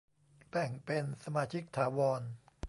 [0.49, 2.21] แบ่งเป็นสมาชิกถาวร